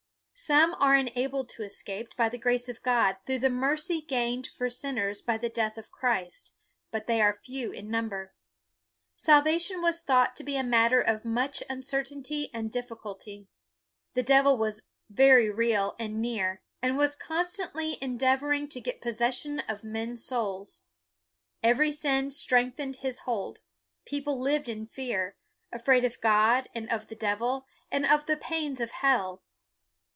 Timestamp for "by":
2.15-2.27, 5.21-5.37